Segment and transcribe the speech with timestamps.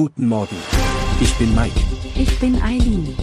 [0.00, 0.56] Guten Morgen.
[1.20, 1.78] Ich bin Mike.
[2.14, 3.14] Ich bin Eileen.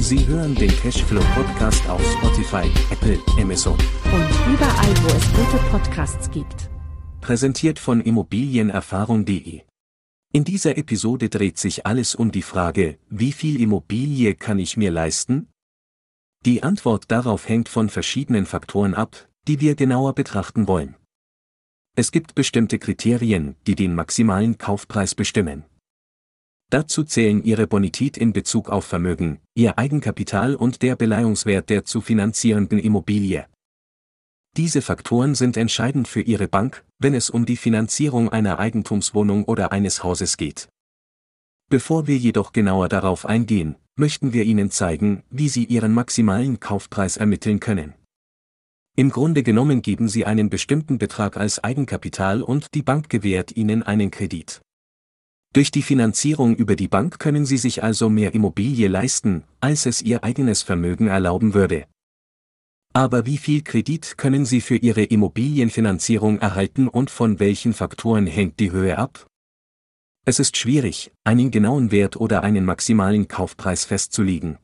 [0.00, 3.74] Sie hören den Cashflow Podcast auf Spotify, Apple, Amazon.
[3.74, 6.70] Und überall, wo es gute Podcasts gibt.
[7.20, 9.60] Präsentiert von Immobilienerfahrung.de.
[10.32, 14.90] In dieser Episode dreht sich alles um die Frage, wie viel Immobilie kann ich mir
[14.90, 15.46] leisten?
[16.44, 20.96] Die Antwort darauf hängt von verschiedenen Faktoren ab, die wir genauer betrachten wollen.
[21.94, 25.62] Es gibt bestimmte Kriterien, die den maximalen Kaufpreis bestimmen.
[26.74, 32.00] Dazu zählen ihre Bonität in Bezug auf Vermögen, ihr Eigenkapital und der Beleihungswert der zu
[32.00, 33.46] finanzierenden Immobilie.
[34.56, 39.70] Diese Faktoren sind entscheidend für Ihre Bank, wenn es um die Finanzierung einer Eigentumswohnung oder
[39.70, 40.68] eines Hauses geht.
[41.70, 47.16] Bevor wir jedoch genauer darauf eingehen, möchten wir Ihnen zeigen, wie Sie Ihren maximalen Kaufpreis
[47.16, 47.94] ermitteln können.
[48.96, 53.84] Im Grunde genommen geben Sie einen bestimmten Betrag als Eigenkapital und die Bank gewährt Ihnen
[53.84, 54.60] einen Kredit.
[55.54, 60.02] Durch die Finanzierung über die Bank können Sie sich also mehr Immobilie leisten, als es
[60.02, 61.86] Ihr eigenes Vermögen erlauben würde.
[62.92, 68.58] Aber wie viel Kredit können Sie für Ihre Immobilienfinanzierung erhalten und von welchen Faktoren hängt
[68.58, 69.28] die Höhe ab?
[70.26, 74.58] Es ist schwierig, einen genauen Wert oder einen maximalen Kaufpreis festzulegen.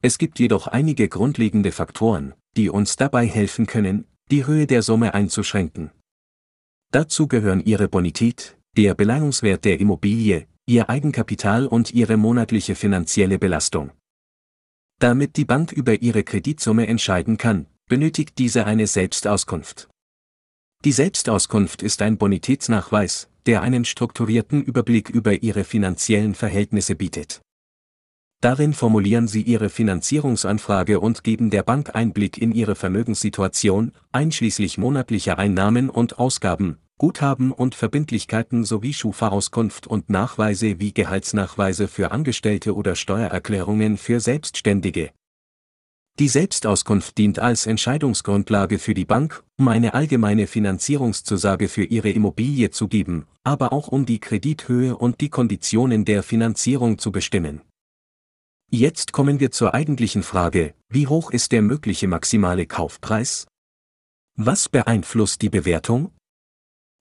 [0.00, 5.14] Es gibt jedoch einige grundlegende Faktoren, die uns dabei helfen können, die Höhe der Summe
[5.14, 5.90] einzuschränken.
[6.92, 13.90] Dazu gehören ihre Bonität, der Beleihungswert der Immobilie, ihr Eigenkapital und ihre monatliche finanzielle Belastung.
[15.00, 19.88] Damit die Bank über ihre Kreditsumme entscheiden kann, benötigt diese eine Selbstauskunft.
[20.84, 27.40] Die Selbstauskunft ist ein Bonitätsnachweis, der einen strukturierten Überblick über ihre finanziellen Verhältnisse bietet.
[28.40, 35.36] Darin formulieren Sie Ihre Finanzierungsanfrage und geben der Bank Einblick in Ihre Vermögenssituation, einschließlich monatlicher
[35.36, 42.96] Einnahmen und Ausgaben, Guthaben und Verbindlichkeiten sowie Schufa-Auskunft und Nachweise wie Gehaltsnachweise für Angestellte oder
[42.96, 45.12] Steuererklärungen für Selbstständige.
[46.18, 52.70] Die Selbstauskunft dient als Entscheidungsgrundlage für die Bank, um eine allgemeine Finanzierungszusage für ihre Immobilie
[52.70, 57.60] zu geben, aber auch um die Kredithöhe und die Konditionen der Finanzierung zu bestimmen.
[58.70, 63.46] Jetzt kommen wir zur eigentlichen Frage, wie hoch ist der mögliche maximale Kaufpreis?
[64.34, 66.10] Was beeinflusst die Bewertung?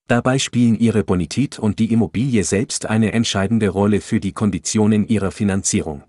[0.07, 5.31] Dabei spielen Ihre Bonität und die Immobilie selbst eine entscheidende Rolle für die Konditionen Ihrer
[5.31, 6.03] Finanzierung.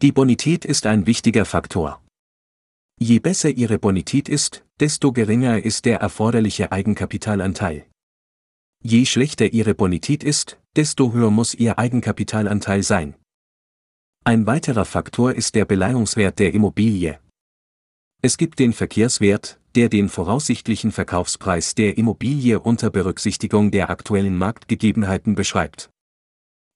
[0.00, 2.00] Die Bonität ist ein wichtiger Faktor.
[3.00, 7.84] Je besser Ihre Bonität ist, desto geringer ist der erforderliche Eigenkapitalanteil.
[8.80, 13.16] Je schlechter Ihre Bonität ist, desto höher muss Ihr Eigenkapitalanteil sein.
[14.22, 17.18] Ein weiterer Faktor ist der Beleihungswert der Immobilie.
[18.24, 25.34] Es gibt den Verkehrswert, der den voraussichtlichen Verkaufspreis der Immobilie unter Berücksichtigung der aktuellen Marktgegebenheiten
[25.34, 25.90] beschreibt.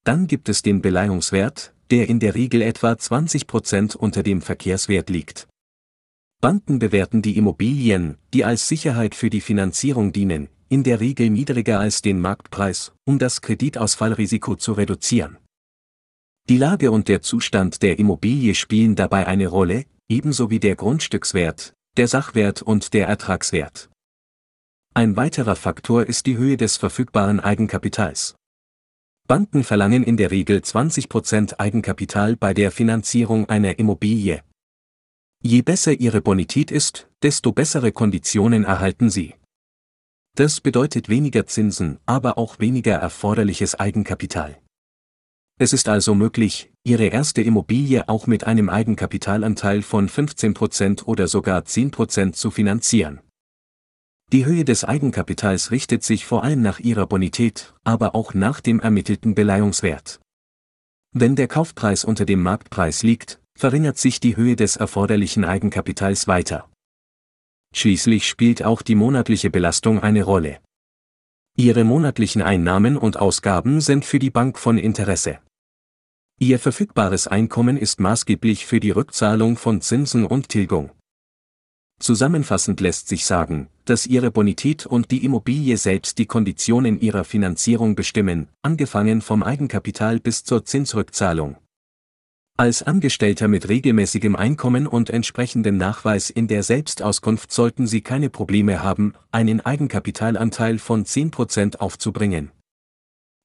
[0.04, 5.48] Dann gibt es den Beleihungswert, der in der Regel etwa 20% unter dem Verkehrswert liegt.
[6.42, 11.80] Banken bewerten die Immobilien, die als Sicherheit für die Finanzierung dienen, in der Regel niedriger
[11.80, 15.38] als den Marktpreis, um das Kreditausfallrisiko zu reduzieren.
[16.50, 21.74] Die Lage und der Zustand der Immobilie spielen dabei eine Rolle, ebenso wie der Grundstückswert,
[21.96, 23.90] der Sachwert und der Ertragswert.
[24.94, 28.34] Ein weiterer Faktor ist die Höhe des verfügbaren Eigenkapitals.
[29.28, 34.42] Banken verlangen in der Regel 20% Eigenkapital bei der Finanzierung einer Immobilie.
[35.42, 39.34] Je besser ihre Bonität ist, desto bessere Konditionen erhalten sie.
[40.34, 44.58] Das bedeutet weniger Zinsen, aber auch weniger erforderliches Eigenkapital.
[45.60, 51.62] Es ist also möglich, Ihre erste Immobilie auch mit einem Eigenkapitalanteil von 15% oder sogar
[51.62, 53.20] 10% zu finanzieren.
[54.32, 58.78] Die Höhe des Eigenkapitals richtet sich vor allem nach Ihrer Bonität, aber auch nach dem
[58.78, 60.20] ermittelten Beleihungswert.
[61.12, 66.70] Wenn der Kaufpreis unter dem Marktpreis liegt, verringert sich die Höhe des erforderlichen Eigenkapitals weiter.
[67.74, 70.60] Schließlich spielt auch die monatliche Belastung eine Rolle.
[71.56, 75.40] Ihre monatlichen Einnahmen und Ausgaben sind für die Bank von Interesse.
[76.40, 80.90] Ihr verfügbares Einkommen ist maßgeblich für die Rückzahlung von Zinsen und Tilgung.
[81.98, 87.96] Zusammenfassend lässt sich sagen, dass Ihre Bonität und die Immobilie selbst die Konditionen Ihrer Finanzierung
[87.96, 91.56] bestimmen, angefangen vom Eigenkapital bis zur Zinsrückzahlung.
[92.56, 98.80] Als Angestellter mit regelmäßigem Einkommen und entsprechendem Nachweis in der Selbstauskunft sollten Sie keine Probleme
[98.80, 102.52] haben, einen Eigenkapitalanteil von 10% aufzubringen.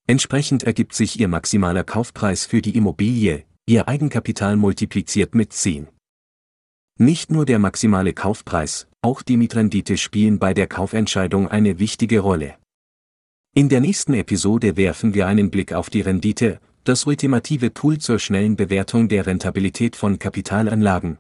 [0.06, 5.88] Entsprechend ergibt sich Ihr maximaler Kaufpreis für die Immobilie, Ihr Eigenkapital multipliziert mit 10.
[7.00, 12.56] Nicht nur der maximale Kaufpreis, auch die Mietrendite spielen bei der Kaufentscheidung eine wichtige Rolle.
[13.56, 18.20] In der nächsten Episode werfen wir einen Blick auf die Rendite, das ultimative Tool zur
[18.20, 21.18] schnellen Bewertung der Rentabilität von Kapitalanlagen.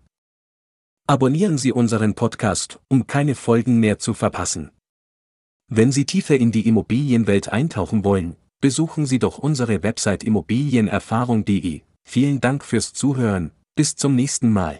[1.08, 4.72] Abonnieren Sie unseren Podcast, um keine Folgen mehr zu verpassen.
[5.70, 11.82] Wenn Sie tiefer in die Immobilienwelt eintauchen wollen, besuchen Sie doch unsere Website immobilienerfahrung.de.
[12.02, 14.80] Vielen Dank fürs Zuhören, bis zum nächsten Mal.